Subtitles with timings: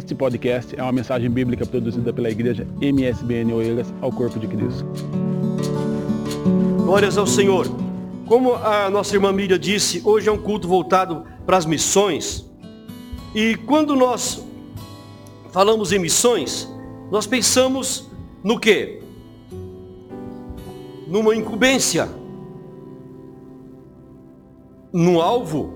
[0.00, 4.82] Este podcast é uma mensagem bíblica produzida pela igreja MSBN Oeiras ao Corpo de Cristo.
[6.86, 7.66] Glórias ao Senhor.
[8.26, 12.50] Como a nossa irmã Miriam disse, hoje é um culto voltado para as missões.
[13.34, 14.42] E quando nós
[15.52, 16.66] falamos em missões,
[17.10, 18.08] nós pensamos
[18.42, 19.02] no quê?
[21.08, 22.08] Numa incumbência.
[24.90, 25.74] Num alvo.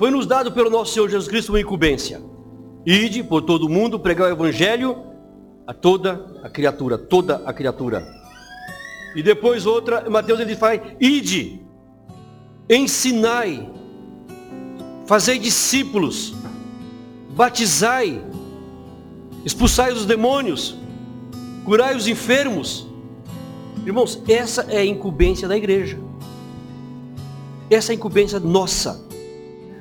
[0.00, 2.31] Foi nos dado pelo nosso Senhor Jesus Cristo uma incumbência.
[2.84, 5.04] Ide por todo mundo pregar o evangelho
[5.66, 8.06] a toda a criatura, toda a criatura.
[9.14, 11.60] E depois outra, Mateus ele faz, ide,
[12.68, 13.70] ensinai,
[15.06, 16.34] fazei discípulos,
[17.30, 18.24] batizai,
[19.44, 20.76] expulsai os demônios,
[21.64, 22.88] curai os enfermos.
[23.86, 25.98] Irmãos, essa é a incumbência da igreja.
[27.70, 29.06] Essa é a incumbência nossa.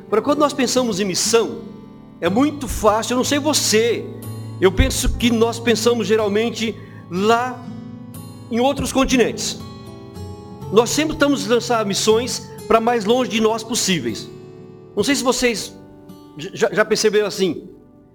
[0.09, 1.70] Para quando nós pensamos em missão,
[2.21, 4.05] é muito fácil, eu não sei você.
[4.61, 6.75] Eu penso que nós pensamos geralmente
[7.09, 7.59] lá
[8.51, 9.59] em outros continentes.
[10.71, 14.29] Nós sempre estamos lançando missões para mais longe de nós possíveis.
[14.95, 15.75] Não sei se vocês
[16.37, 17.67] já, já perceberam assim.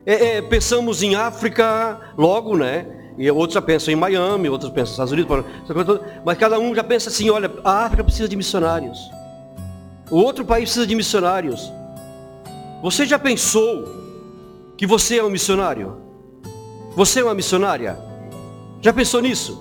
[0.06, 2.86] É, é, pensamos em África logo, né?
[3.18, 5.44] E outros já pensam em Miami, outros pensam nos Estados Unidos,
[6.24, 8.98] mas cada um já pensa assim, olha, a África precisa de missionários.
[10.10, 11.72] O outro país precisa de missionários.
[12.86, 13.84] Você já pensou
[14.76, 15.96] que você é um missionário?
[16.94, 17.98] Você é uma missionária?
[18.80, 19.60] Já pensou nisso?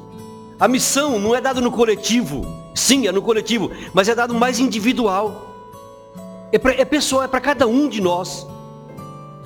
[0.60, 2.46] A missão não é dada no coletivo.
[2.76, 5.56] Sim, é no coletivo, mas é dado mais individual.
[6.52, 8.46] É, pra, é pessoal, é para cada um de nós.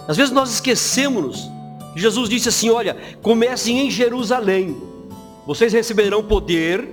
[0.09, 1.50] Às vezes nós esquecemos
[1.94, 4.75] que Jesus disse assim: olha, comecem em Jerusalém.
[5.47, 6.85] Vocês receberão poder,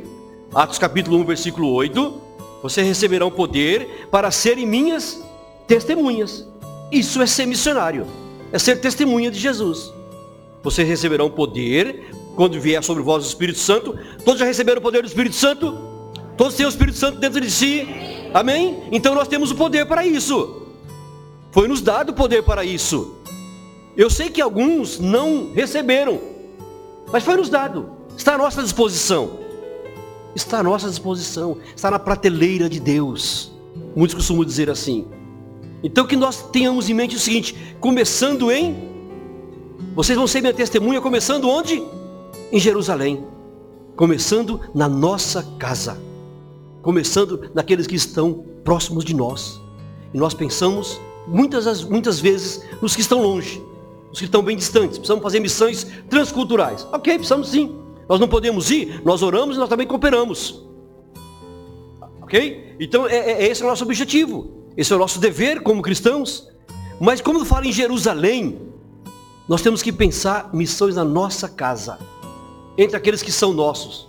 [0.54, 2.20] Atos capítulo 1, versículo 8.
[2.62, 5.20] Vocês receberão poder para serem minhas
[5.66, 6.46] testemunhas.
[6.90, 8.06] Isso é ser missionário,
[8.52, 9.92] é ser testemunha de Jesus.
[10.62, 13.98] Vocês receberão poder quando vier sobre vós o Espírito Santo.
[14.24, 15.76] Todos já receberam o poder do Espírito Santo?
[16.36, 17.86] Todos têm o Espírito Santo dentro de si?
[18.34, 18.82] Amém?
[18.92, 20.62] Então nós temos o poder para isso.
[21.50, 23.16] Foi nos dado o poder para isso.
[23.96, 26.20] Eu sei que alguns não receberam,
[27.10, 27.90] mas foi nos dado.
[28.16, 29.38] Está à nossa disposição.
[30.34, 31.56] Está à nossa disposição.
[31.74, 33.50] Está na prateleira de Deus.
[33.94, 35.06] Muitos costumam dizer assim.
[35.82, 38.96] Então que nós tenhamos em mente o seguinte, começando em
[39.94, 41.82] vocês vão ser minha testemunha começando onde?
[42.52, 43.24] Em Jerusalém.
[43.96, 45.98] Começando na nossa casa.
[46.82, 49.58] Começando naqueles que estão próximos de nós.
[50.12, 53.62] E nós pensamos muitas, muitas vezes nos que estão longe,
[54.10, 54.98] nos que estão bem distantes.
[54.98, 56.86] Precisamos fazer missões transculturais.
[56.92, 57.74] Ok, precisamos sim.
[58.06, 60.62] Nós não podemos ir, nós oramos e nós também cooperamos.
[62.20, 62.76] Ok?
[62.78, 64.65] Então é, é, esse é o nosso objetivo.
[64.76, 66.48] Esse é o nosso dever como cristãos.
[67.00, 68.60] Mas como fala em Jerusalém,
[69.48, 71.98] nós temos que pensar missões na nossa casa,
[72.76, 74.08] entre aqueles que são nossos.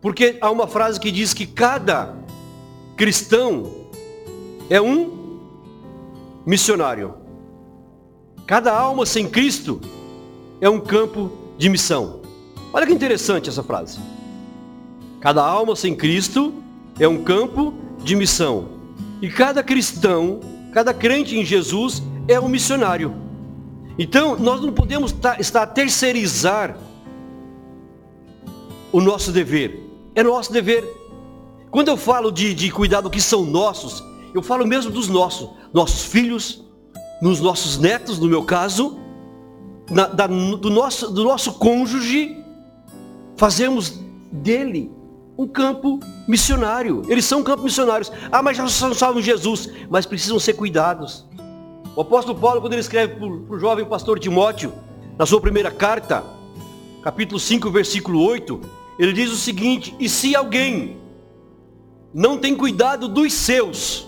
[0.00, 2.16] Porque há uma frase que diz que cada
[2.96, 3.70] cristão
[4.68, 5.38] é um
[6.44, 7.14] missionário.
[8.46, 9.80] Cada alma sem Cristo
[10.60, 12.20] é um campo de missão.
[12.72, 13.98] Olha que interessante essa frase.
[15.20, 16.54] Cada alma sem Cristo
[16.98, 18.79] é um campo de missão.
[19.20, 20.40] E cada cristão,
[20.72, 23.14] cada crente em Jesus é um missionário.
[23.98, 26.76] Então, nós não podemos estar a terceirizar
[28.90, 29.86] o nosso dever.
[30.14, 30.84] É nosso dever.
[31.70, 34.02] Quando eu falo de, de cuidar do que são nossos,
[34.34, 36.64] eu falo mesmo dos nossos, nossos filhos,
[37.20, 38.98] nos nossos netos, no meu caso,
[39.90, 42.36] na, da, do, nosso, do nosso cônjuge,
[43.36, 44.00] fazemos
[44.32, 44.90] dele
[45.40, 47.02] um campo missionário.
[47.08, 48.12] Eles são um campo missionários.
[48.30, 51.24] Ah, mas já são salvos Jesus, mas precisam ser cuidados.
[51.96, 54.70] O apóstolo Paulo, quando ele escreve para o jovem pastor Timóteo,
[55.18, 56.22] na sua primeira carta,
[57.02, 58.60] capítulo 5, versículo 8,
[58.98, 60.98] ele diz o seguinte: E se alguém
[62.12, 64.06] não tem cuidado dos seus,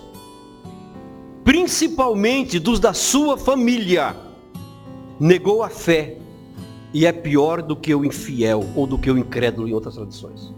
[1.43, 4.15] principalmente dos da sua família,
[5.19, 6.17] negou a fé
[6.93, 10.53] e é pior do que o infiel ou do que o incrédulo em outras tradições.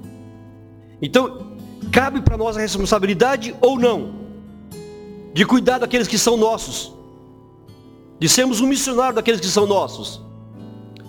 [1.01, 1.55] Então,
[1.91, 4.25] cabe para nós a responsabilidade ou não
[5.33, 6.93] de cuidar daqueles que são nossos,
[8.19, 10.21] de sermos um missionário daqueles que são nossos,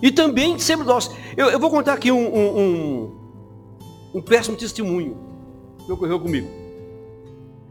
[0.02, 1.10] e também sermos nós.
[1.36, 3.16] Eu, eu, vou contar aqui um, um, um,
[4.14, 5.16] um péssimo testemunho
[5.84, 6.48] que ocorreu comigo.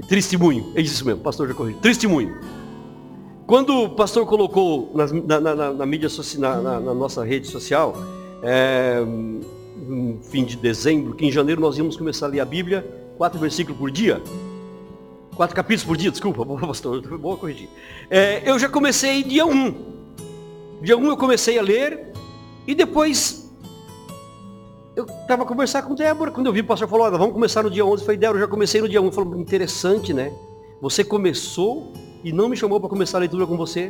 [0.07, 1.81] Testemunho, é isso mesmo, pastor já corrigiu.
[1.81, 2.37] Testemunho.
[3.47, 6.09] Quando o pastor colocou na, na, na, na mídia
[6.39, 7.95] na, nossa rede social,
[8.41, 9.03] é,
[10.23, 12.85] fim de dezembro, que em janeiro nós íamos começar a ler a Bíblia,
[13.17, 14.21] quatro versículos por dia.
[15.35, 17.67] Quatro capítulos por dia, desculpa, pastor, vou corrigir.
[18.09, 19.75] É, eu já comecei dia 1.
[20.81, 22.13] Dia 1 eu comecei a ler
[22.65, 23.51] e depois
[24.95, 27.85] eu estava conversando com Débora, quando eu vi o pastor falou, vamos começar no dia
[27.85, 29.11] 11, eu falei, Débora, eu já comecei no dia 1.
[29.11, 30.31] Falou, interessante, né?
[30.81, 31.91] Você começou
[32.23, 33.89] e não me chamou para começar a leitura com você.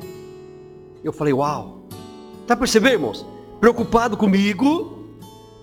[1.03, 1.81] Eu falei, uau.
[2.47, 3.25] Tá percebendo, irmãos?
[3.59, 4.94] Preocupado comigo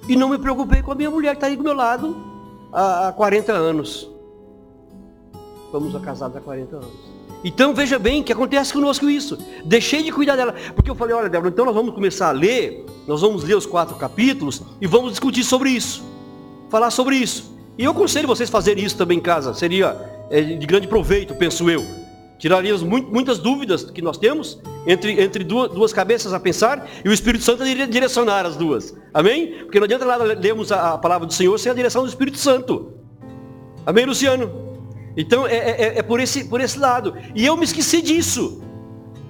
[0.09, 2.17] e não me preocupei com a minha mulher que está aí do meu lado
[2.73, 4.09] há, há 40 anos.
[5.67, 7.13] Estamos casados há 40 anos.
[7.45, 9.39] Então veja bem que acontece conosco isso.
[9.65, 10.55] Deixei de cuidar dela.
[10.75, 13.67] Porque eu falei, olha, Débora, então nós vamos começar a ler, nós vamos ler os
[13.67, 16.05] quatro capítulos e vamos discutir sobre isso.
[16.71, 17.53] Falar sobre isso.
[17.77, 19.55] E eu aconselho vocês fazerem isso também em casa.
[19.55, 19.97] Seria
[20.31, 21.85] é, de grande proveito, penso eu.
[22.43, 27.13] Tiraríamos muitas dúvidas que nós temos entre, entre duas, duas, cabeças a pensar e o
[27.13, 28.93] Espírito Santo iria direcionar as duas.
[29.15, 29.59] Amém?
[29.61, 32.39] Porque não adianta nada lermos a, a palavra do Senhor sem a direção do Espírito
[32.39, 32.95] Santo.
[33.87, 34.51] Amém, Luciano?
[35.17, 37.15] Então é, é, é, por, esse, por esse lado.
[37.33, 38.61] E eu me esqueci disso.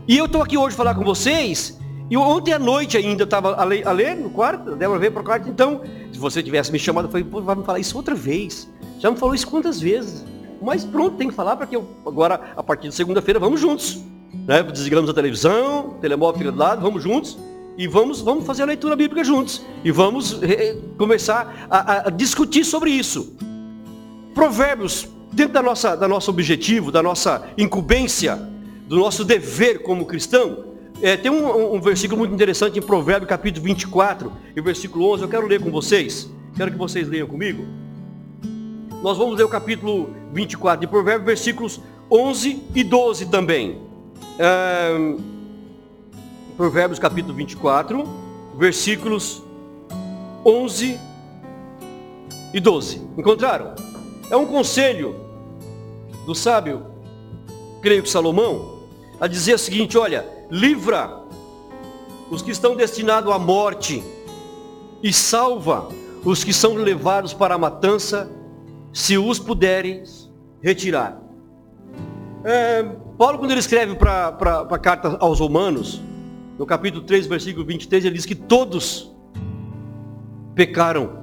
[0.08, 1.78] E eu estou aqui hoje falar com vocês.
[2.08, 5.24] E ontem à noite ainda estava a, a ler no quarto, Débora veio para o
[5.24, 5.50] quarto.
[5.50, 8.72] Então, se você tivesse me chamado, eu falei, vai me falar isso outra vez.
[8.98, 10.31] Já me falou isso quantas vezes?
[10.62, 14.02] Mas pronto, tem que falar para que eu, agora, a partir de segunda-feira, vamos juntos.
[14.46, 14.62] Né?
[14.62, 17.38] Desligamos a televisão, telemóvel fica do lado, vamos juntos.
[17.76, 19.64] E vamos, vamos fazer a leitura bíblica juntos.
[19.82, 23.34] E vamos eh, começar a, a discutir sobre isso.
[24.34, 28.36] Provérbios dentro da nossa, da nosso objetivo, da nossa incumbência,
[28.86, 33.64] do nosso dever como cristão, é, tem um, um, versículo muito interessante em Provérbios capítulo
[33.64, 37.81] 24, e versículo 11, eu quero ler com vocês, quero que vocês leiam comigo.
[39.02, 43.82] Nós vamos ler o capítulo 24 de Provérbios, versículos 11 e 12 também.
[44.38, 44.92] É,
[46.56, 48.04] Provérbios capítulo 24,
[48.56, 49.42] versículos
[50.46, 51.00] 11
[52.54, 53.02] e 12.
[53.18, 53.74] Encontraram?
[54.30, 55.16] É um conselho
[56.24, 56.86] do sábio,
[57.80, 58.84] creio que Salomão,
[59.20, 61.22] a dizer o seguinte: olha, livra
[62.30, 64.00] os que estão destinados à morte
[65.02, 65.88] e salva
[66.24, 68.30] os que são levados para a matança,
[68.92, 70.30] se os puderes
[70.62, 71.20] retirar.
[72.44, 72.82] É,
[73.16, 74.28] Paulo, quando ele escreve para
[74.70, 76.02] a carta aos Romanos,
[76.58, 79.14] no capítulo 3, versículo 23, ele diz que todos
[80.54, 81.22] pecaram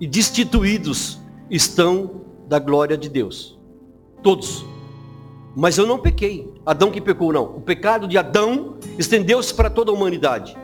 [0.00, 1.20] e destituídos
[1.50, 3.58] estão da glória de Deus.
[4.22, 4.64] Todos.
[5.56, 6.52] Mas eu não pequei.
[6.66, 7.44] Adão que pecou, não.
[7.56, 10.56] O pecado de Adão estendeu-se para toda a humanidade.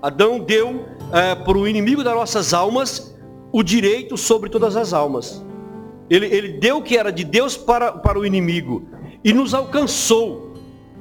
[0.00, 3.11] Adão deu é, para o inimigo das nossas almas
[3.52, 5.44] o direito sobre todas as almas.
[6.08, 8.84] Ele, ele deu o que era de Deus para, para o inimigo.
[9.22, 10.52] E nos alcançou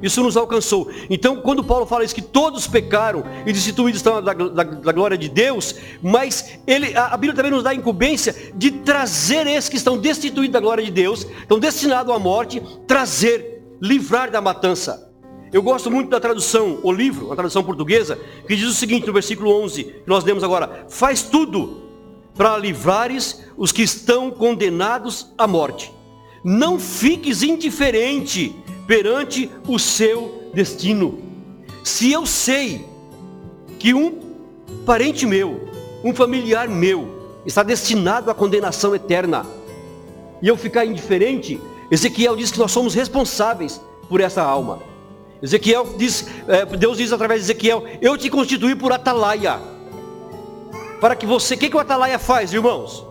[0.01, 0.89] isso nos alcançou.
[1.09, 5.17] Então, quando Paulo fala isso, que todos pecaram e destituídos estão da, da, da glória
[5.17, 9.69] de Deus, mas ele, a, a, Bíblia também nos dá a incumbência de trazer esses
[9.69, 15.09] que estão destituídos da glória de Deus, estão destinados à morte, trazer, livrar da matança.
[15.53, 19.13] Eu gosto muito da tradução, o livro, a tradução portuguesa, que diz o seguinte no
[19.13, 21.80] versículo 11, que nós lemos agora: Faz tudo
[22.35, 25.93] para livrares os que estão condenados à morte.
[26.43, 28.55] Não fiques indiferente
[28.87, 31.19] perante o seu destino.
[31.83, 32.85] Se eu sei
[33.79, 34.19] que um
[34.85, 35.69] parente meu,
[36.03, 39.45] um familiar meu, está destinado à condenação eterna,
[40.41, 43.79] e eu ficar indiferente, Ezequiel diz que nós somos responsáveis
[44.09, 44.79] por essa alma.
[45.41, 49.59] Ezequiel diz, é, Deus diz através de Ezequiel, eu te constituí por atalaia.
[51.01, 53.03] Para que você, o que, que o atalaia faz, irmãos?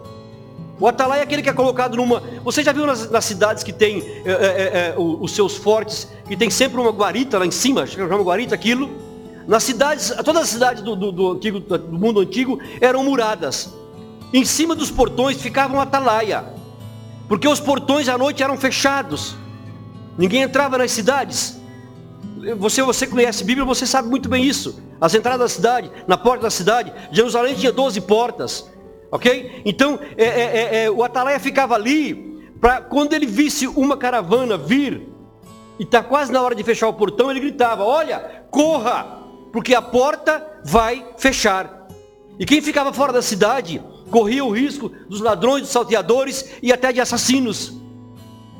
[0.78, 2.22] O atalaia é aquele que é colocado numa.
[2.44, 6.36] Você já viu nas, nas cidades que tem é, é, é, os seus fortes, que
[6.36, 8.88] tem sempre uma guarita lá em cima, chama guarita aquilo.
[9.46, 13.74] Nas cidades, todas as cidades do, do, do, antigo, do mundo antigo eram muradas.
[14.32, 16.44] Em cima dos portões ficava um atalaia.
[17.28, 19.34] Porque os portões à noite eram fechados.
[20.16, 21.59] Ninguém entrava nas cidades.
[22.58, 24.82] Você, você conhece a Bíblia, você sabe muito bem isso.
[25.00, 28.70] As entradas da cidade, na porta da cidade, Jerusalém tinha 12 portas.
[29.10, 29.62] Ok?
[29.64, 34.56] Então, é, é, é, é, o atalaia ficava ali, para quando ele visse uma caravana
[34.56, 35.08] vir,
[35.78, 39.18] e está quase na hora de fechar o portão, ele gritava, olha, corra,
[39.52, 41.88] porque a porta vai fechar.
[42.38, 46.92] E quem ficava fora da cidade, corria o risco dos ladrões, dos salteadores e até
[46.92, 47.74] de assassinos.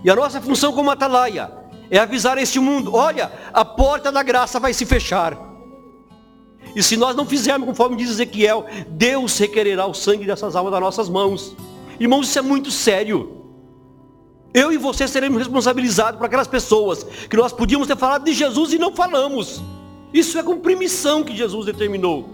[0.03, 1.60] E a nossa função como atalaia
[1.91, 5.37] é avisar este mundo, olha, a porta da graça vai se fechar.
[6.75, 10.81] E se nós não fizermos conforme diz Ezequiel, Deus requererá o sangue dessas almas das
[10.81, 11.57] nossas mãos.
[11.99, 13.41] Irmãos, isso é muito sério.
[14.55, 18.73] Eu e você seremos responsabilizados por aquelas pessoas que nós podíamos ter falado de Jesus
[18.73, 19.63] e não falamos.
[20.13, 22.29] Isso é com permissão que Jesus determinou.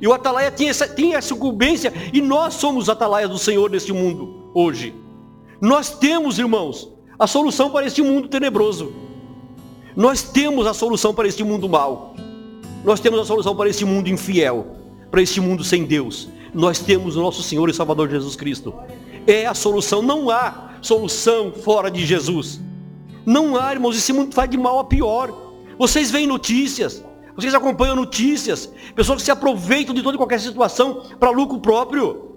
[0.00, 3.92] E o atalaia tinha essa, tinha essa incumbência, e nós somos atalaia do Senhor nesse
[3.92, 4.94] mundo, hoje.
[5.60, 6.90] Nós temos, irmãos,
[7.20, 8.94] a solução para este mundo tenebroso.
[9.94, 12.16] Nós temos a solução para este mundo mal.
[12.82, 14.66] Nós temos a solução para este mundo infiel,
[15.10, 16.30] para este mundo sem Deus.
[16.54, 18.72] Nós temos o nosso Senhor e Salvador Jesus Cristo.
[19.26, 22.58] É a solução, não há solução fora de Jesus.
[23.26, 25.30] Não há, irmãos, esse mundo vai de mal a pior.
[25.78, 27.04] Vocês veem notícias,
[27.36, 32.30] vocês acompanham notícias, pessoas que se aproveitam de toda e qualquer situação para lucro próprio,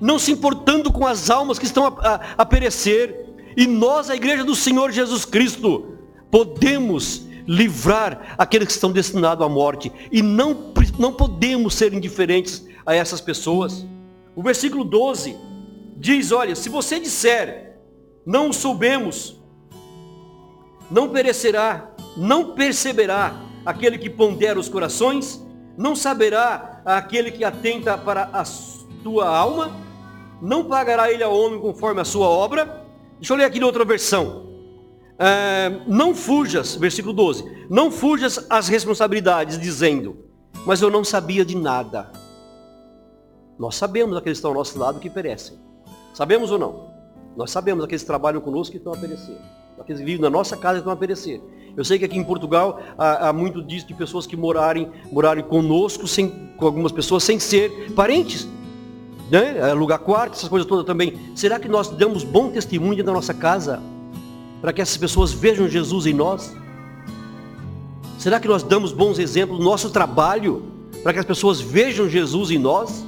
[0.00, 3.31] não se importando com as almas que estão a, a, a perecer.
[3.56, 5.96] E nós, a igreja do Senhor Jesus Cristo,
[6.30, 9.92] podemos livrar aqueles que estão destinados à morte.
[10.10, 13.86] E não, não podemos ser indiferentes a essas pessoas.
[14.34, 15.36] O versículo 12
[15.96, 17.78] diz: Olha, se você disser,
[18.24, 19.40] não soubemos,
[20.90, 25.44] não perecerá, não perceberá aquele que pondera os corações,
[25.76, 28.44] não saberá aquele que atenta para a
[29.02, 29.76] tua alma,
[30.40, 32.81] não pagará ele ao homem conforme a sua obra.
[33.22, 34.48] Deixa eu ler aqui na outra versão.
[35.16, 40.24] É, não fujas, versículo 12, não fujas as responsabilidades, dizendo,
[40.66, 42.10] mas eu não sabia de nada.
[43.56, 45.56] Nós sabemos aqueles que estão ao nosso lado que perecem.
[46.12, 46.90] Sabemos ou não?
[47.36, 49.38] Nós sabemos aqueles que trabalham conosco que estão a perecer.
[49.78, 51.40] Aqueles que vivem na nossa casa que estão a perecer.
[51.76, 55.44] Eu sei que aqui em Portugal há, há muito disso de pessoas que morarem, morarem
[55.44, 58.48] conosco, sem, com algumas pessoas, sem ser parentes.
[59.32, 59.62] Né?
[59.62, 61.18] Alugar quarto, essas coisas todas também.
[61.34, 63.82] Será que nós damos bom testemunho da nossa casa?
[64.60, 66.54] Para que essas pessoas vejam Jesus em nós?
[68.18, 70.64] Será que nós damos bons exemplos no nosso trabalho?
[71.02, 73.02] Para que as pessoas vejam Jesus em nós?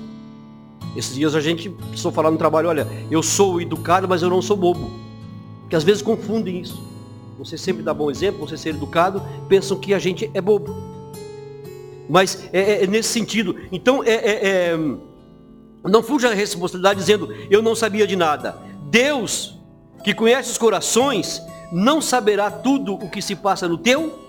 [0.96, 4.40] Esses dias a gente precisou falar no trabalho, olha, eu sou educado, mas eu não
[4.40, 4.90] sou bobo.
[5.60, 6.82] Porque às vezes confundem isso.
[7.38, 10.74] Você sempre dá bom exemplo, você ser educado, pensam que a gente é bobo.
[12.08, 13.56] Mas é, é, é nesse sentido.
[13.70, 14.78] Então, é, é, é,
[15.84, 18.56] não fuja a responsabilidade dizendo, eu não sabia de nada.
[18.90, 19.58] Deus,
[20.02, 24.24] que conhece os corações, não saberá tudo o que se passa no teu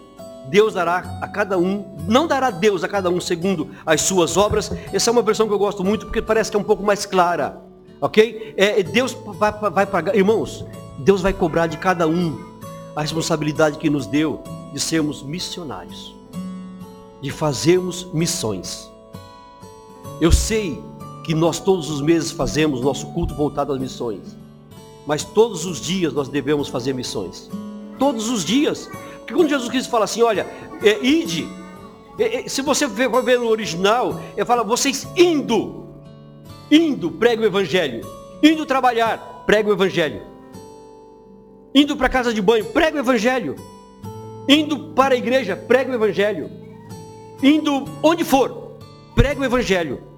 [0.48, 4.72] Deus dará a cada um, não dará Deus a cada um segundo as suas obras.
[4.94, 7.06] Essa é uma versão que eu gosto muito porque parece que é um pouco mais
[7.06, 7.58] clara.
[8.00, 8.54] Ok?
[8.58, 10.66] É, Deus vai, vai pagar, irmãos,
[11.00, 12.38] Deus vai cobrar de cada um
[12.96, 16.16] a responsabilidade que nos deu de sermos missionários,
[17.22, 18.90] de fazermos missões.
[20.22, 20.82] Eu sei
[21.26, 24.38] que nós todos os meses fazemos nosso culto voltado às missões,
[25.08, 27.50] mas todos os dias nós devemos fazer missões.
[27.98, 28.88] Todos os dias.
[29.18, 30.46] Porque quando Jesus Cristo fala assim, olha,
[30.84, 31.48] é, ide,
[32.20, 35.88] é, é, se você for ver no original, ele fala, vocês indo,
[36.70, 38.08] indo, prega o evangelho,
[38.44, 40.22] indo trabalhar, prega o evangelho,
[41.74, 43.56] indo para casa de banho, prega o evangelho,
[44.48, 46.52] indo para a igreja, prega o evangelho,
[47.42, 48.78] indo onde for,
[49.16, 50.15] prega o evangelho.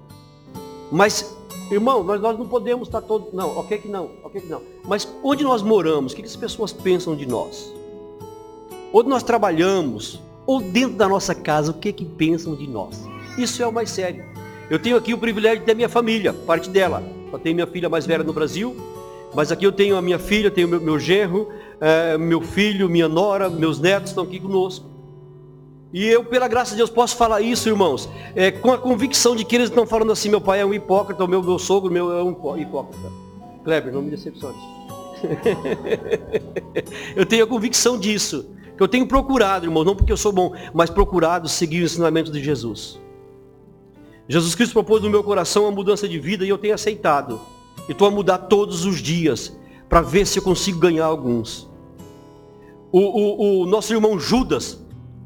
[0.90, 1.36] Mas,
[1.70, 4.62] irmão, nós, nós não podemos estar todos, não, ok que não, ok que não.
[4.84, 7.78] Mas onde nós moramos, o que, que as pessoas pensam de nós?
[8.92, 13.06] onde nós trabalhamos, ou dentro da nossa casa, o que que pensam de nós.
[13.36, 14.24] Isso é o mais sério.
[14.70, 17.02] Eu tenho aqui o privilégio de ter minha família, parte dela.
[17.32, 18.74] Eu tenho minha filha mais velha no Brasil,
[19.34, 21.48] mas aqui eu tenho a minha filha, tenho meu, meu genro,
[21.80, 24.86] é, meu filho, minha nora, meus netos estão aqui conosco.
[25.92, 29.44] E eu, pela graça de Deus, posso falar isso, irmãos, é, com a convicção de
[29.44, 32.12] que eles estão falando assim, meu pai é um hipócrita, o meu, meu sogro meu
[32.12, 33.10] é um hipócrita.
[33.64, 34.56] Kleber, não me decepcione.
[37.16, 40.52] eu tenho a convicção disso que eu tenho procurado, irmão, não porque eu sou bom,
[40.72, 43.00] mas procurado seguir o ensinamento de Jesus.
[44.28, 47.40] Jesus Cristo propôs no meu coração uma mudança de vida e eu tenho aceitado.
[47.88, 51.68] E estou a mudar todos os dias para ver se eu consigo ganhar alguns.
[52.92, 54.80] O, o, o, nosso irmão Judas,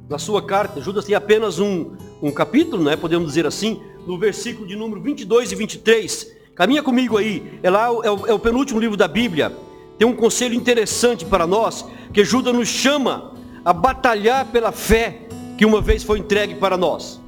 [0.08, 1.92] na sua carta, Judas tem apenas um,
[2.22, 6.32] um capítulo, né, podemos dizer assim, no versículo de número 22 e 23.
[6.54, 9.52] Caminha comigo aí, é lá é o, é o penúltimo livro da Bíblia.
[9.98, 13.32] Tem um conselho interessante para nós, que Judas nos chama
[13.64, 15.22] a batalhar pela fé
[15.56, 17.20] que uma vez foi entregue para nós.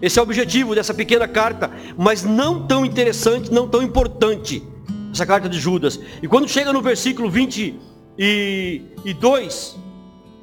[0.00, 4.62] Esse é o objetivo dessa pequena carta, mas não tão interessante, não tão importante,
[5.12, 5.98] essa carta de Judas.
[6.22, 9.76] E quando chega no versículo 22,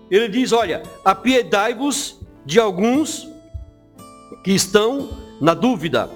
[0.10, 3.28] ele diz: Olha, apiedai-vos de alguns
[4.44, 5.10] que estão
[5.42, 6.10] na dúvida.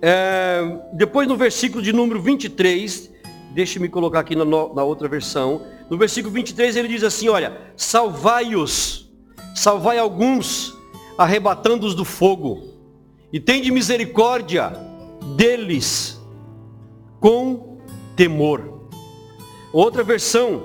[0.00, 0.60] É,
[0.92, 3.10] depois no versículo de número 23,
[3.52, 5.62] deixe-me colocar aqui na, na outra versão.
[5.88, 9.10] No versículo 23 ele diz assim, olha, salvai-os,
[9.54, 10.76] salvai alguns,
[11.18, 12.62] arrebatando-os do fogo,
[13.32, 14.72] e tende misericórdia
[15.36, 16.20] deles
[17.20, 17.78] com
[18.16, 18.88] temor.
[19.72, 20.62] Outra versão,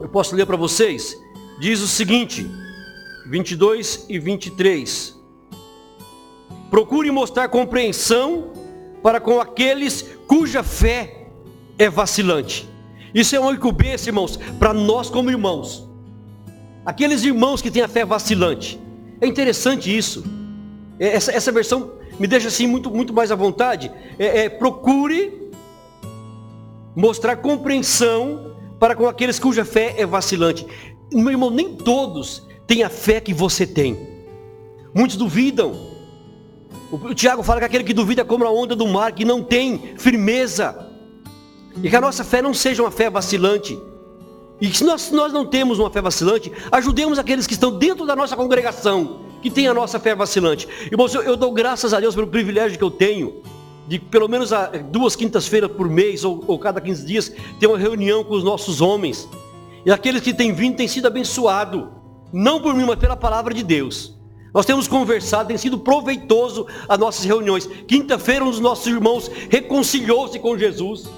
[0.00, 1.16] eu posso ler para vocês,
[1.58, 2.48] diz o seguinte,
[3.26, 5.16] 22 e 23.
[6.70, 8.52] Procure mostrar compreensão
[9.02, 11.28] para com aqueles cuja fé
[11.78, 12.68] é vacilante
[13.14, 15.88] Isso é uma incumbência, irmãos, para nós como irmãos.
[16.84, 18.80] Aqueles irmãos que têm a fé vacilante.
[19.20, 20.24] É interessante isso.
[20.98, 23.90] É, essa, essa versão me deixa assim muito, muito mais à vontade.
[24.18, 25.50] É, é, procure
[26.94, 30.66] mostrar compreensão para com aqueles cuja fé é vacilante.
[31.12, 33.96] Meu irmão, nem todos têm a fé que você tem.
[34.94, 35.74] Muitos duvidam.
[36.90, 39.42] O Tiago fala que aquele que duvida é como a onda do mar, que não
[39.42, 40.90] tem firmeza.
[41.82, 43.78] E que a nossa fé não seja uma fé vacilante.
[44.60, 48.06] E que se nós, nós não temos uma fé vacilante, ajudemos aqueles que estão dentro
[48.06, 50.66] da nossa congregação, que tem a nossa fé vacilante.
[50.90, 53.42] Irmãos, eu, eu dou graças a Deus pelo privilégio que eu tenho
[53.86, 54.50] de pelo menos
[54.90, 58.80] duas quintas-feiras por mês, ou, ou, cada 15 dias, ter uma reunião com os nossos
[58.80, 59.28] homens.
[59.86, 61.86] E aqueles que têm vindo têm sido abençoados,
[62.32, 64.14] não por mim, mas pela palavra de Deus.
[64.52, 67.66] Nós temos conversado, tem sido proveitoso as nossas reuniões.
[67.86, 71.08] Quinta-feira, um dos nossos irmãos reconciliou-se com Jesus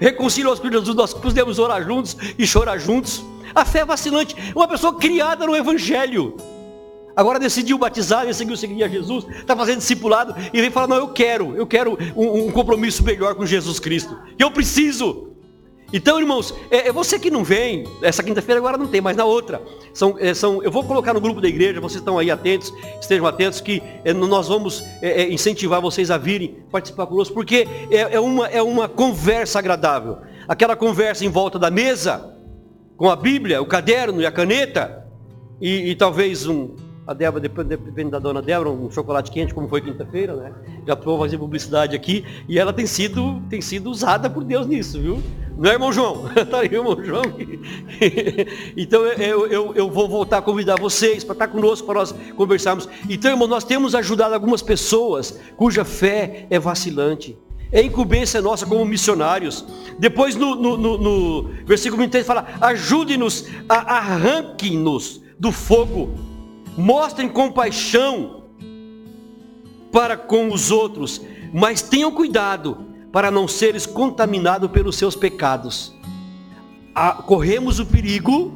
[0.00, 3.22] reconciliou-se com Jesus, nós podemos orar juntos e chorar juntos.
[3.54, 6.36] A fé é vacilante, uma pessoa criada no Evangelho.
[7.14, 11.08] Agora decidiu batizar, decidiu seguir a Jesus, está fazendo discipulado e vem falar, não, eu
[11.08, 14.16] quero, eu quero um, um compromisso melhor com Jesus Cristo.
[14.38, 15.28] Eu preciso.
[15.92, 19.24] Então, irmãos, é, é você que não vem, essa quinta-feira agora não tem, mas na
[19.24, 19.60] outra.
[19.92, 23.26] São, é, são, eu vou colocar no grupo da igreja, vocês estão aí atentos, estejam
[23.26, 28.20] atentos, que é, nós vamos é, é, incentivar vocês a virem participar conosco, porque é,
[28.20, 30.18] uma, é uma conversa agradável.
[30.46, 32.36] Aquela conversa em volta da mesa,
[32.96, 35.06] com a Bíblia, o caderno e a caneta,
[35.60, 39.80] e, e talvez um, a Débora, depende da dona Débora, um chocolate quente, como foi
[39.80, 40.52] quinta-feira, né?
[40.86, 45.00] Já estou fazendo publicidade aqui, e ela tem sido, tem sido usada por Deus nisso,
[45.00, 45.20] viu?
[45.60, 46.24] Não é, irmão João?
[46.34, 47.22] Está aí, irmão João.
[48.74, 52.88] então eu, eu, eu vou voltar a convidar vocês para estar conosco, para nós conversarmos.
[53.10, 57.36] Então, irmão, nós temos ajudado algumas pessoas cuja fé é vacilante.
[57.70, 59.66] É incumbência nossa como missionários.
[59.98, 66.14] Depois no, no, no, no versículo 23 fala, ajude-nos, arranque-nos do fogo
[66.74, 68.44] mostrem compaixão
[69.92, 71.20] para com os outros,
[71.52, 75.94] mas tenham cuidado para não seres contaminados pelos seus pecados.
[76.94, 78.52] Ah, corremos o perigo,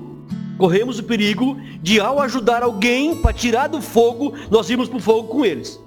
[0.59, 5.01] corremos o perigo de ao ajudar alguém para tirar do fogo, nós irmos para o
[5.01, 5.81] fogo com eles.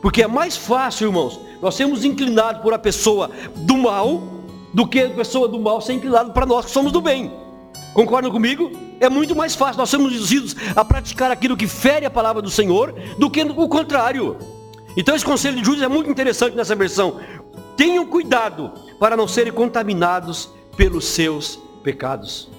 [0.00, 4.22] Porque é mais fácil, irmãos, nós sermos inclinados por a pessoa do mal,
[4.74, 7.32] do que a pessoa do mal ser inclinada para nós que somos do bem.
[7.94, 8.72] Concordam comigo?
[8.98, 12.50] É muito mais fácil nós sermos induzidos a praticar aquilo que fere a palavra do
[12.50, 14.36] Senhor do que o contrário.
[14.96, 17.20] Então esse conselho de Judas é muito interessante nessa versão.
[17.76, 22.50] Tenham cuidado para não serem contaminados pelos seus pecados.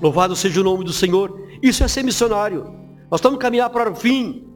[0.00, 1.40] Louvado seja o nome do Senhor.
[1.62, 2.74] Isso é ser missionário.
[3.10, 4.48] Nós estamos caminhando para o fim.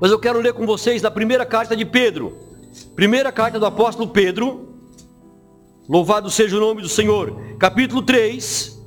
[0.00, 2.38] Mas eu quero ler com vocês na primeira carta de Pedro.
[2.94, 4.72] Primeira carta do apóstolo Pedro,
[5.88, 7.36] Louvado seja o nome do Senhor.
[7.58, 8.80] Capítulo 3.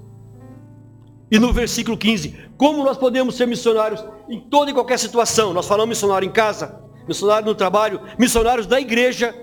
[1.30, 2.36] E no versículo 15.
[2.58, 5.54] Como nós podemos ser missionários em toda e qualquer situação?
[5.54, 9.36] Nós falamos missionário em casa, missionário no trabalho, missionários da igreja.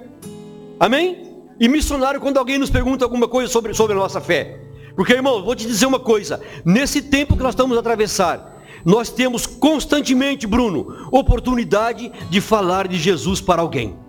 [0.78, 1.42] Amém?
[1.60, 4.60] E missionário quando alguém nos pergunta alguma coisa sobre, sobre a nossa fé.
[4.96, 6.40] Porque, irmão, vou te dizer uma coisa.
[6.64, 12.98] Nesse tempo que nós estamos a atravessar, nós temos constantemente, Bruno, oportunidade de falar de
[12.98, 14.02] Jesus para alguém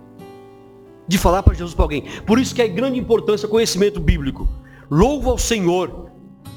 [1.08, 2.04] de falar para Jesus para alguém.
[2.26, 4.48] Por isso que é grande importância conhecimento bíblico.
[4.90, 6.10] Louvo ao Senhor,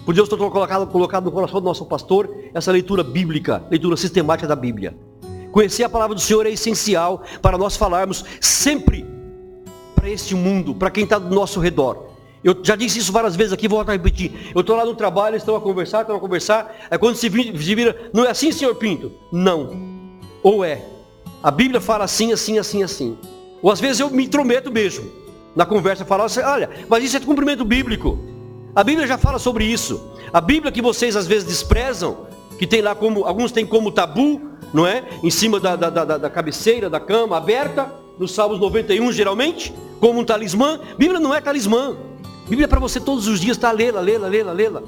[0.05, 4.47] por Deus ter colocado, colocado no coração do nosso pastor essa leitura bíblica, leitura sistemática
[4.47, 4.97] da Bíblia.
[5.57, 9.07] Conhecer a palavra do Senhor é essencial para nós falarmos sempre
[9.95, 12.11] para este mundo, para quem está do nosso redor.
[12.45, 14.53] Eu já disse isso várias vezes aqui, vou repetir.
[14.55, 16.77] Eu estou lá no trabalho, estão a conversar, estão a conversar.
[16.91, 19.11] É quando se vira, não é assim, senhor Pinto?
[19.33, 20.19] Não.
[20.43, 20.85] Ou é.
[21.43, 23.19] A Bíblia fala assim, assim, assim, assim.
[23.63, 25.11] Ou às vezes eu me intrometo mesmo
[25.57, 28.19] na conversa falo assim, olha, mas isso é cumprimento bíblico.
[28.75, 30.13] A Bíblia já fala sobre isso.
[30.31, 32.26] A Bíblia que vocês às vezes desprezam,
[32.59, 34.41] que tem lá como, alguns têm como tabu,
[34.73, 35.05] não é?
[35.23, 40.21] Em cima da, da, da, da cabeceira, da cama, aberta, nos Salmos 91 geralmente, como
[40.21, 40.81] um talismã.
[40.99, 41.97] Bíblia não é talismã.
[42.49, 44.83] Bíblia é para você todos os dias tá, lê-la, lê-la, lê-la, lê-la.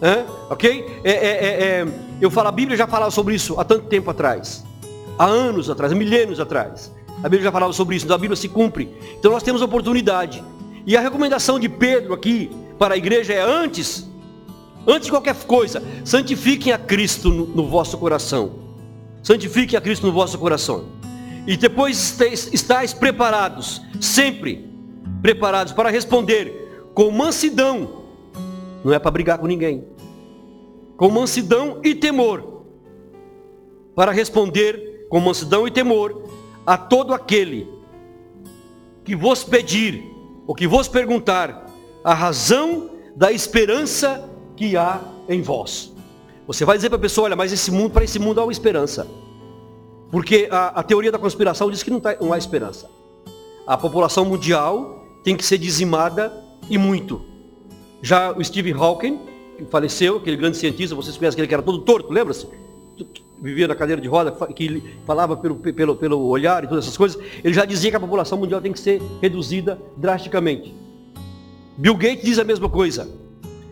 [0.00, 0.24] É?
[0.48, 1.00] Ok?
[1.04, 1.26] É, é,
[1.82, 1.86] é,
[2.20, 4.64] eu falo, a Bíblia já falava sobre isso há tanto tempo atrás.
[5.18, 6.90] Há anos atrás, há milênios atrás.
[7.18, 8.88] A Bíblia já falava sobre isso, então a Bíblia se cumpre.
[9.18, 10.42] Então nós temos oportunidade.
[10.86, 14.09] E a recomendação de Pedro aqui para a igreja é antes,
[14.90, 18.60] antes de qualquer coisa, santifiquem a Cristo no, no vosso coração.
[19.22, 20.86] Santifiquem a Cristo no vosso coração.
[21.46, 22.18] E depois
[22.52, 24.68] estáis preparados, sempre
[25.22, 28.04] preparados para responder com mansidão.
[28.84, 29.84] Não é para brigar com ninguém.
[30.96, 32.64] Com mansidão e temor.
[33.94, 36.30] Para responder com mansidão e temor
[36.66, 37.68] a todo aquele
[39.04, 40.04] que vos pedir,
[40.46, 41.66] ou que vos perguntar,
[42.04, 44.29] a razão da esperança
[44.60, 45.90] que há em vós.
[46.46, 48.52] Você vai dizer para a pessoa, olha, mas esse mundo, para esse mundo há uma
[48.52, 49.06] esperança.
[50.10, 52.90] Porque a, a teoria da conspiração diz que não, tá, não há esperança.
[53.66, 56.30] A população mundial tem que ser dizimada
[56.68, 57.24] e muito.
[58.02, 59.18] Já o Stephen Hawking,
[59.56, 62.46] que faleceu, aquele grande cientista, vocês conhecem aquele que era todo torto, lembra-se?
[63.40, 67.18] Vivia na cadeira de roda, que falava pelo, pelo, pelo olhar e todas essas coisas.
[67.42, 70.74] Ele já dizia que a população mundial tem que ser reduzida drasticamente.
[71.78, 73.29] Bill Gates diz a mesma coisa.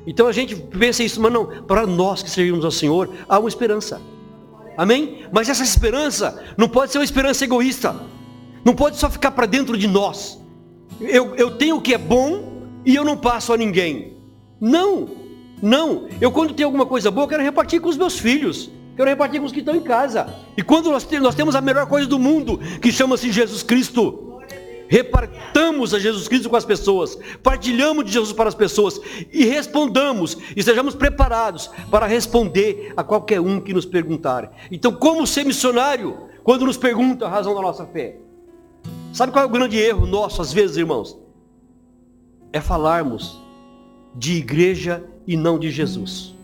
[0.09, 3.49] Então a gente pensa isso, mas não, para nós que servimos ao Senhor, há uma
[3.49, 4.01] esperança.
[4.75, 5.27] Amém?
[5.31, 7.95] Mas essa esperança não pode ser uma esperança egoísta.
[8.65, 10.41] Não pode só ficar para dentro de nós.
[10.99, 14.17] Eu, eu tenho o que é bom e eu não passo a ninguém.
[14.59, 15.11] Não,
[15.61, 16.09] não.
[16.23, 18.71] Eu quando tenho alguma coisa boa, quero repartir com os meus filhos.
[18.97, 20.35] Quero repartir com os que estão em casa.
[20.57, 24.28] E quando nós, nós temos a melhor coisa do mundo, que chama-se Jesus Cristo
[24.89, 29.01] repartamos a Jesus Cristo com as pessoas, partilhamos de Jesus para as pessoas
[29.33, 34.51] e respondamos e sejamos preparados para responder a qualquer um que nos perguntar.
[34.71, 38.17] Então, como ser missionário quando nos pergunta a razão da nossa fé?
[39.13, 41.17] Sabe qual é o grande erro nosso às vezes, irmãos?
[42.53, 43.39] É falarmos
[44.15, 46.35] de igreja e não de Jesus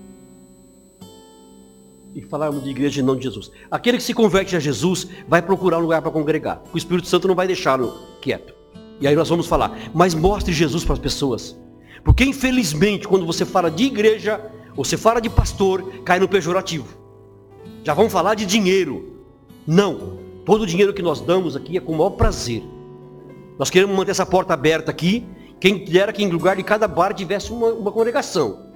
[2.15, 3.51] e falarmos de igreja e não de Jesus.
[3.71, 6.63] Aquele que se converte a Jesus vai procurar um lugar para congregar.
[6.73, 8.55] O Espírito Santo não vai deixá-lo quieto.
[8.99, 11.55] E aí nós vamos falar, mas mostre Jesus para as pessoas.
[12.03, 14.41] Porque infelizmente, quando você fala de igreja,
[14.75, 16.87] você fala de pastor, cai no pejorativo.
[17.83, 19.21] Já vamos falar de dinheiro.
[19.67, 20.19] Não.
[20.47, 22.63] Todo o dinheiro que nós damos aqui é com o maior prazer.
[23.59, 25.27] Nós queremos manter essa porta aberta aqui.
[25.61, 28.67] Quem dera que em lugar de cada bar tivesse uma, uma congregação.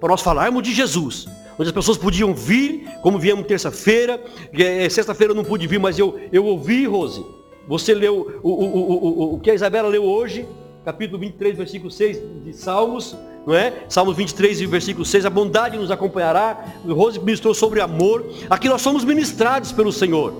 [0.00, 1.26] Para nós falarmos de Jesus
[1.58, 4.18] onde as pessoas podiam vir, como viemos terça-feira.
[4.54, 7.22] É, sexta-feira eu não pude vir, mas eu, eu ouvi, Rose.
[7.70, 10.44] Você leu o, o, o, o, que a Isabela leu hoje,
[10.84, 13.84] capítulo 23, versículo 6 de Salmos, não é?
[13.88, 16.64] Salmos 23, versículo 6, a bondade nos acompanhará.
[16.84, 18.26] O Rose ministrou sobre amor.
[18.50, 20.34] Aqui nós somos ministrados pelo Senhor.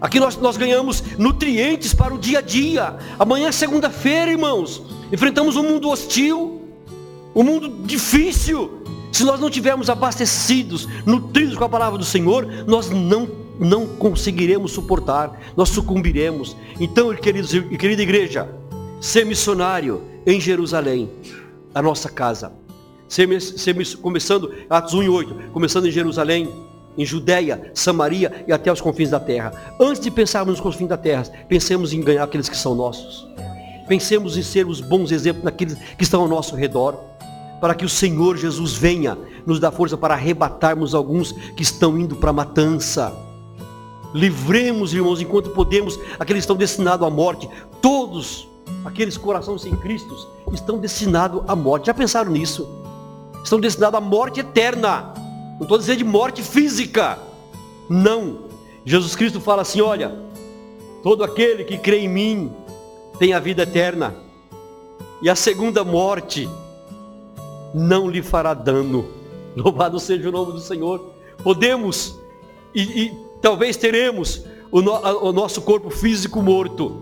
[0.00, 2.96] Aqui nós, nós ganhamos nutrientes para o dia a dia.
[3.18, 4.82] Amanhã é segunda-feira, irmãos.
[5.12, 6.62] Enfrentamos um mundo hostil,
[7.34, 8.82] um mundo difícil.
[9.12, 14.72] Se nós não tivermos abastecidos, nutridos com a palavra do Senhor, nós não, não conseguiremos
[14.72, 16.56] suportar, nós sucumbiremos.
[16.80, 18.48] Então, queridos e querida igreja,
[19.00, 21.10] ser missionário em Jerusalém,
[21.74, 22.52] a nossa casa.
[23.08, 26.48] Ser, ser, começando, Atos 1 e 8, começando em Jerusalém,
[26.98, 29.52] em Judéia, Samaria e até os confins da terra.
[29.80, 33.26] Antes de pensarmos nos confins da terra, pensemos em ganhar aqueles que são nossos.
[33.86, 36.98] Pensemos em ser os bons exemplos daqueles que estão ao nosso redor
[37.60, 39.16] para que o Senhor Jesus venha
[39.46, 43.25] nos dar força para arrebatarmos alguns que estão indo para a matança.
[44.14, 47.48] Livremos, irmãos, enquanto podemos, aqueles que estão destinados à morte.
[47.80, 48.48] Todos
[48.84, 51.86] aqueles corações sem Cristo estão destinados à morte.
[51.86, 52.68] Já pensaram nisso?
[53.42, 55.12] Estão destinados à morte eterna.
[55.56, 57.18] Não estou dizendo de morte física.
[57.88, 58.46] Não.
[58.84, 60.14] Jesus Cristo fala assim: olha,
[61.02, 62.52] todo aquele que crê em mim
[63.18, 64.14] tem a vida eterna.
[65.22, 66.48] E a segunda morte
[67.74, 69.06] não lhe fará dano.
[69.56, 71.10] Louvado seja o nome do Senhor.
[71.42, 72.18] Podemos
[72.74, 74.92] e, e talvez teremos o, no,
[75.28, 77.00] o nosso corpo físico morto,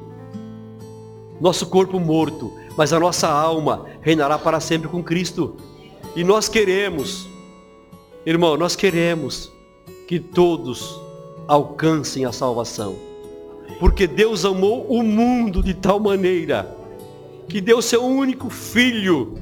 [1.40, 5.57] nosso corpo morto, mas a nossa alma reinará para sempre com Cristo.
[6.14, 7.26] E nós queremos,
[8.26, 9.50] irmão, nós queremos
[10.07, 11.00] que todos
[11.48, 12.94] alcancem a salvação.
[13.80, 16.76] Porque Deus amou o mundo de tal maneira
[17.48, 19.38] que deu seu único filho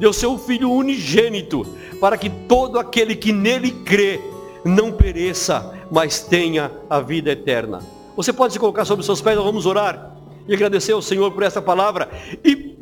[0.00, 1.64] deu seu Filho unigênito,
[2.00, 4.18] para que todo aquele que nele crê
[4.64, 7.80] não pereça, mas tenha a vida eterna.
[8.16, 10.16] Você pode se colocar sobre os seus pés, nós vamos orar
[10.48, 12.08] e agradecer ao Senhor por essa palavra
[12.42, 12.78] e,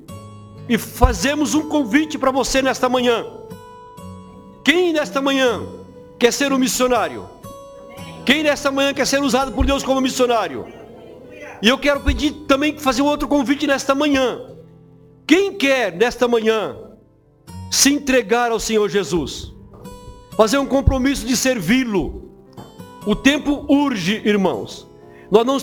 [0.68, 3.27] e fazemos um convite para você nesta manhã.
[4.64, 5.61] Quem nesta manhã
[6.20, 7.29] quer ser um missionário?
[8.25, 10.68] Quem nesta manhã quer ser usado por Deus como missionário?
[11.61, 14.40] E eu quero pedir também fazer um outro convite nesta manhã.
[15.27, 16.77] Quem quer nesta manhã
[17.73, 19.53] se entregar ao Senhor Jesus,
[20.37, 22.30] fazer um compromisso de servi-lo.
[23.06, 24.88] O tempo urge, irmãos.
[25.30, 25.58] Nós não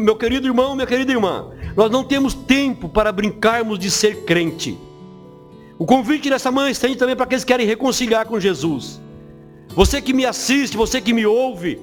[0.00, 4.78] meu querido irmão, minha querida irmã, nós não temos tempo para brincarmos de ser crente.
[5.76, 9.00] O convite dessa manhã estende também para aqueles que querem reconciliar com Jesus.
[9.74, 11.80] Você que me assiste, você que me ouve,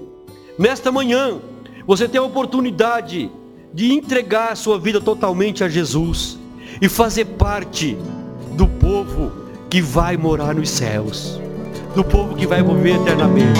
[0.58, 1.41] nesta manhã,
[1.86, 3.30] você tem a oportunidade
[3.73, 6.39] de entregar a sua vida totalmente a Jesus
[6.82, 7.97] e fazer parte
[8.54, 9.32] do povo
[9.69, 11.39] que vai morar nos céus,
[11.95, 13.60] do povo que vai viver eternamente.